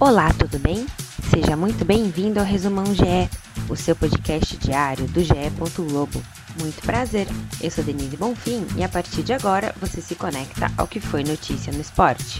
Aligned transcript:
Olá, 0.00 0.32
tudo 0.32 0.60
bem? 0.60 0.86
Seja 1.28 1.56
muito 1.56 1.84
bem-vindo 1.84 2.38
ao 2.38 2.46
Resumão 2.46 2.84
GE, 2.94 3.28
o 3.68 3.74
seu 3.74 3.96
podcast 3.96 4.56
diário 4.56 5.08
do 5.08 5.20
GE. 5.24 5.34
Globo. 5.76 6.22
Muito 6.60 6.80
prazer, 6.82 7.26
eu 7.60 7.68
sou 7.68 7.82
Denise 7.82 8.16
Bonfim 8.16 8.64
e 8.76 8.84
a 8.84 8.88
partir 8.88 9.24
de 9.24 9.32
agora 9.32 9.74
você 9.80 10.00
se 10.00 10.14
conecta 10.14 10.70
ao 10.78 10.86
que 10.86 11.00
foi 11.00 11.24
notícia 11.24 11.72
no 11.72 11.80
esporte. 11.80 12.38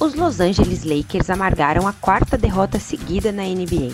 Os 0.00 0.14
Los 0.14 0.40
Angeles 0.40 0.82
Lakers 0.82 1.30
amargaram 1.30 1.86
a 1.86 1.92
quarta 1.92 2.36
derrota 2.36 2.80
seguida 2.80 3.30
na 3.30 3.44
NBA. 3.44 3.92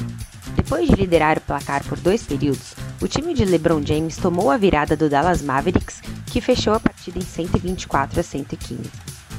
Depois 0.57 0.89
de 0.89 0.97
liderar 0.97 1.37
o 1.37 1.43
placar 1.43 1.85
por 1.85 2.01
dois 2.01 2.23
períodos, 2.23 2.75
o 3.03 3.09
time 3.09 3.35
de 3.35 3.45
LeBron 3.45 3.85
James 3.85 4.17
tomou 4.17 4.49
a 4.49 4.57
virada 4.57 4.97
do 4.97 5.11
Dallas 5.11 5.43
Mavericks, 5.43 6.01
que 6.27 6.41
fechou 6.41 6.73
a 6.73 6.79
partida 6.79 7.19
em 7.19 7.23
124 7.23 8.21
a 8.21 8.23
115. 8.23 8.91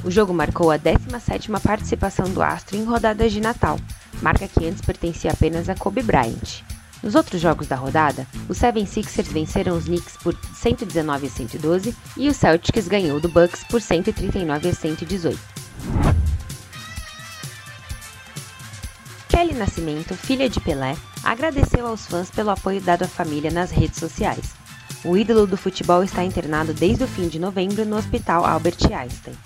O 0.04 0.10
jogo 0.10 0.34
marcou 0.34 0.70
a 0.70 0.78
17ª 0.78 1.58
participação 1.60 2.28
do 2.28 2.42
Astro 2.42 2.76
em 2.76 2.84
rodadas 2.84 3.32
de 3.32 3.40
Natal, 3.40 3.78
marca 4.20 4.46
que 4.46 4.66
antes 4.66 4.82
pertencia 4.82 5.32
apenas 5.32 5.70
a 5.70 5.74
Kobe 5.74 6.02
Bryant. 6.02 6.62
Nos 7.02 7.14
outros 7.14 7.40
jogos 7.40 7.66
da 7.66 7.76
rodada, 7.76 8.26
os 8.50 8.58
76ers 8.58 9.32
venceram 9.32 9.78
os 9.78 9.84
Knicks 9.84 10.18
por 10.22 10.36
119 10.54 11.26
a 11.26 11.30
112 11.30 11.96
e 12.18 12.28
o 12.28 12.34
Celtics 12.34 12.86
ganhou 12.86 13.18
do 13.18 13.30
Bucks 13.30 13.64
por 13.64 13.80
139 13.80 14.68
a 14.68 14.74
118. 14.74 15.38
Kelly 19.44 19.58
Nascimento, 19.58 20.14
filha 20.14 20.48
de 20.48 20.58
Pelé, 20.58 20.96
agradeceu 21.22 21.86
aos 21.86 22.06
fãs 22.06 22.30
pelo 22.30 22.48
apoio 22.48 22.80
dado 22.80 23.02
à 23.02 23.08
família 23.08 23.50
nas 23.50 23.70
redes 23.70 23.98
sociais. 23.98 24.54
O 25.04 25.18
ídolo 25.18 25.46
do 25.46 25.54
futebol 25.54 26.02
está 26.02 26.24
internado 26.24 26.72
desde 26.72 27.04
o 27.04 27.06
fim 27.06 27.28
de 27.28 27.38
novembro 27.38 27.84
no 27.84 27.96
Hospital 27.96 28.46
Albert 28.46 28.78
Einstein. 28.90 29.36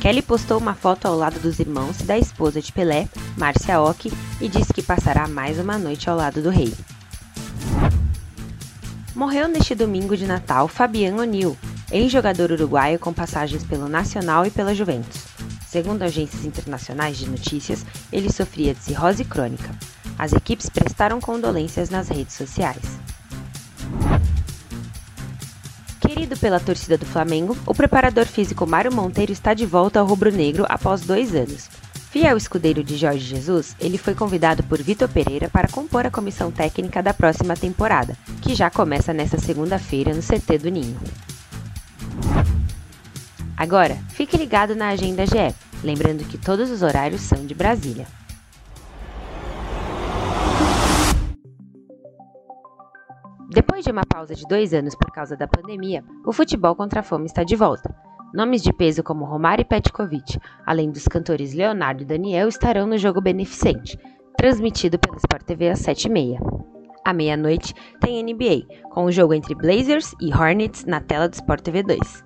Kelly 0.00 0.22
postou 0.22 0.58
uma 0.58 0.74
foto 0.74 1.06
ao 1.06 1.16
lado 1.16 1.38
dos 1.38 1.60
irmãos 1.60 2.00
e 2.00 2.02
da 2.02 2.18
esposa 2.18 2.60
de 2.60 2.72
Pelé, 2.72 3.08
Márcia 3.36 3.80
Ock, 3.80 4.12
e 4.40 4.48
disse 4.48 4.74
que 4.74 4.82
passará 4.82 5.28
mais 5.28 5.56
uma 5.60 5.78
noite 5.78 6.10
ao 6.10 6.16
lado 6.16 6.42
do 6.42 6.50
rei. 6.50 6.74
Morreu 9.14 9.46
neste 9.46 9.76
domingo 9.76 10.16
de 10.16 10.26
Natal 10.26 10.66
Fabian 10.66 11.14
O'Neill, 11.14 11.56
ex-jogador 11.92 12.50
uruguaio 12.50 12.98
com 12.98 13.12
passagens 13.12 13.62
pelo 13.62 13.88
Nacional 13.88 14.44
e 14.44 14.50
pela 14.50 14.74
Juventus. 14.74 15.35
Segundo 15.66 16.02
agências 16.02 16.44
internacionais 16.44 17.16
de 17.16 17.28
notícias, 17.28 17.84
ele 18.12 18.32
sofria 18.32 18.72
de 18.72 18.82
cirrose 18.82 19.24
crônica. 19.24 19.70
As 20.18 20.32
equipes 20.32 20.70
prestaram 20.70 21.20
condolências 21.20 21.90
nas 21.90 22.08
redes 22.08 22.34
sociais. 22.34 22.82
Querido 26.00 26.36
pela 26.36 26.60
torcida 26.60 26.96
do 26.96 27.04
Flamengo, 27.04 27.56
o 27.66 27.74
preparador 27.74 28.26
físico 28.26 28.66
Mário 28.66 28.94
Monteiro 28.94 29.32
está 29.32 29.52
de 29.54 29.66
volta 29.66 29.98
ao 29.98 30.06
rubro-negro 30.06 30.64
após 30.68 31.00
dois 31.00 31.34
anos. 31.34 31.68
Fiel 32.10 32.36
escudeiro 32.36 32.82
de 32.82 32.96
Jorge 32.96 33.26
Jesus, 33.26 33.76
ele 33.78 33.98
foi 33.98 34.14
convidado 34.14 34.62
por 34.62 34.80
Vitor 34.80 35.08
Pereira 35.08 35.50
para 35.50 35.68
compor 35.68 36.06
a 36.06 36.10
comissão 36.10 36.50
técnica 36.50 37.02
da 37.02 37.12
próxima 37.12 37.54
temporada, 37.54 38.16
que 38.40 38.54
já 38.54 38.70
começa 38.70 39.12
nesta 39.12 39.38
segunda-feira 39.38 40.14
no 40.14 40.22
CT 40.22 40.58
do 40.58 40.70
Ninho. 40.70 40.98
Agora, 43.56 43.94
fique 44.10 44.36
ligado 44.36 44.76
na 44.76 44.88
Agenda 44.88 45.24
GE, 45.24 45.54
lembrando 45.82 46.28
que 46.28 46.36
todos 46.36 46.70
os 46.70 46.82
horários 46.82 47.22
são 47.22 47.46
de 47.46 47.54
Brasília. 47.54 48.06
Depois 53.48 53.82
de 53.82 53.90
uma 53.90 54.04
pausa 54.04 54.34
de 54.34 54.42
dois 54.46 54.74
anos 54.74 54.94
por 54.94 55.10
causa 55.10 55.34
da 55.34 55.48
pandemia, 55.48 56.04
o 56.26 56.32
futebol 56.32 56.76
contra 56.76 57.00
a 57.00 57.02
fome 57.02 57.24
está 57.24 57.42
de 57.42 57.56
volta. 57.56 57.94
Nomes 58.34 58.62
de 58.62 58.70
peso 58.74 59.02
como 59.02 59.24
Romário 59.24 59.62
e 59.62 59.64
Petkovic, 59.64 60.38
além 60.66 60.90
dos 60.90 61.08
cantores 61.08 61.54
Leonardo 61.54 62.02
e 62.02 62.06
Daniel, 62.06 62.48
estarão 62.48 62.86
no 62.86 62.98
jogo 62.98 63.22
beneficente, 63.22 63.98
transmitido 64.36 64.98
pela 64.98 65.16
Sport 65.16 65.44
TV 65.44 65.70
às 65.70 65.80
7h30. 65.80 66.36
À 67.02 67.14
meia-noite 67.14 67.72
tem 68.00 68.22
NBA, 68.22 68.66
com 68.90 69.06
o 69.06 69.12
jogo 69.12 69.32
entre 69.32 69.54
Blazers 69.54 70.12
e 70.20 70.34
Hornets 70.34 70.84
na 70.84 71.00
tela 71.00 71.26
do 71.26 71.34
Sport 71.34 71.62
TV 71.62 71.82
2. 71.82 72.25